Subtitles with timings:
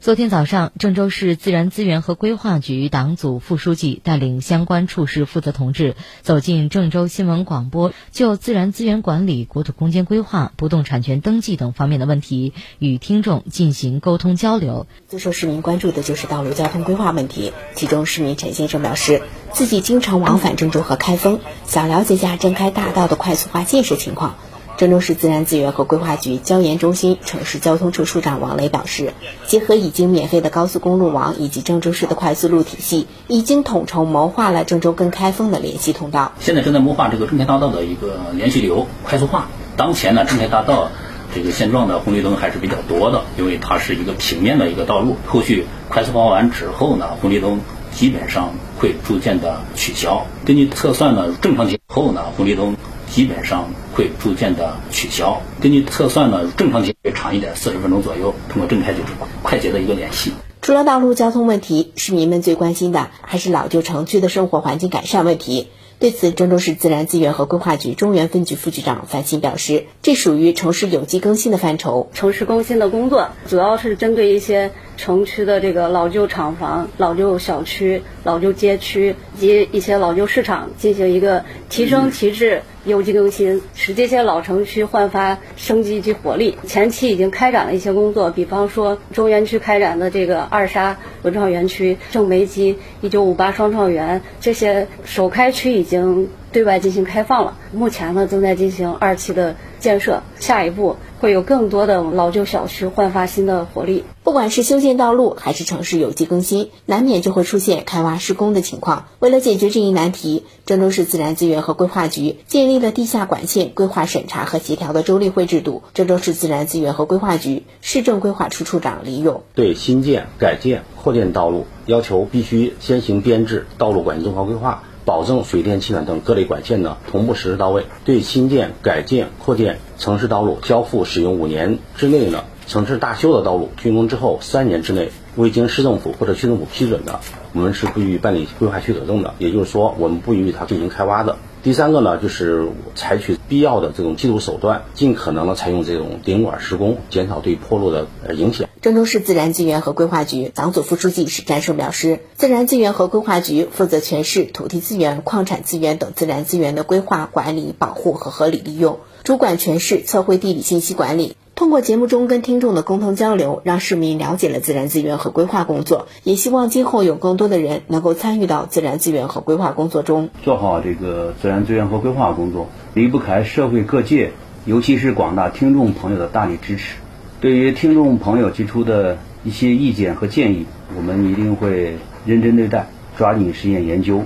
[0.00, 14.86] 昨天早上，郑州市自然资源和规划局党组副书记带领相关处室负责同志走进郑州新闻广播，就自然资源管理、国土空间规划、不动产权登记等方面的问题与听众进行沟通交流。
[15.06, 17.52] 最受市民关注的就是道路交通规划问题。
[17.74, 19.20] 其中，市民陈先生表示，
[19.52, 24.36] 自己经常往返郑州和开封，想了解下郑开大道的快速化建设情况。
[24.80, 29.12] 郑州市自然资源和规划局交研中心城市交通处处长王雷表示，
[29.46, 36.32] 结合已经免费的高速公路网以及郑州市的快速路体系，已经统筹谋划了郑州跟开封的联系通道。
[36.40, 39.48] 现在正在谋划这个郑开大道的一个联系流快速化。
[39.76, 40.90] 当前呢，郑开大道
[41.34, 45.16] 这个现状的红绿灯还是比较多的，因为它是一个平面的一个道路。
[45.26, 47.60] 后续快速化完之后呢，红绿灯
[47.92, 50.24] 基本上会逐渐的取消。
[50.46, 52.74] 根据测算呢，正常情后呢，红绿灯。
[53.10, 55.42] 基本上会逐渐的取消。
[55.60, 58.34] 根据测算呢，正常期会长一点，四十分钟左右。
[58.48, 59.08] 通过正开就是
[59.42, 60.32] 快捷的一个联系。
[60.62, 65.68] 除了道路交通问题，市民们最关心的还是老旧城区的生活环境改善问题。
[65.98, 72.08] 对此，郑州市自然资源和规划局中原分局副局长樊鑫表示，这属于城市有机更新的范畴。
[72.14, 86.58] 城市更新的工作主要是针对一些城区的这个老旧厂房、老旧小区、老旧街区及一些老旧市场进行一个提升提质、有机更新，使这些老城区焕发生机及活力。
[86.66, 95.70] 前期已经开展了一些工作，比方说中原区开展的这个二沙文创园区、正煤机、一九五八双创园这些首开区。
[95.70, 104.04] 已经对外进行开放了，目前呢正在进行二期的建设，下一步会有更多的老旧小区焕发新的活力。
[104.22, 109.06] 不管是修建道路还是城市有机更新，难免就会出现开挖施工的情况。
[109.18, 115.82] 为了解决这一难题，郑州市自然资源和规划局建立了地下管线规划审查和协调的周例会制度。
[115.94, 124.82] 郑州市自然资源和规划局市政规划处处长李勇对新建、改建、扩建道路要求必须先行编制道路管线综合规划。
[125.04, 127.84] 保证水电气暖等各类管线呢同步实施到位。
[128.04, 137.20] 对新建、改建、扩建城市道路交付使用五年之内呢，城市大修的道路竣工之后三年之内未经市政府或者区政府批准的，
[137.52, 139.34] 我们是不予办理规划许可证的。
[139.38, 141.36] 也就是说，我们不予以它进行开挖的。
[141.62, 148.66] 第三个呢，就是采取必要的这种技术手段，尽可能的采用这种顶管施工，减少对坡路的影响。
[148.80, 161.36] 郑州市自然资源和规划局党组副书记史占胜表示，自然资源和规划局负责全市土地资源、矿产资源等自然资源的规划、管理、保护和合理利用，主管全市测绘地理信息管理。
[161.60, 170.30] 通过节目中跟听众的沟通交流，让市民了解了自然资源和规划工作，也希望今后有更多的人能够参与到自然资源和规划工作中。
[170.42, 174.32] 做好这个自然资源和规划工作，离不开社会各界，
[174.64, 176.94] 尤其是广大听众朋友的大力支持。
[177.42, 180.64] 对于听众朋友提出的一些意见和建议，
[180.96, 182.86] 我们一定会认真对待，
[183.18, 184.22] 抓紧时间研究，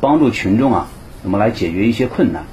[0.00, 0.88] 帮助群众啊，
[1.24, 2.44] 那么来解决一些困难。